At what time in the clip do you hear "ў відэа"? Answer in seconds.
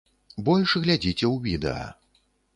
1.33-1.87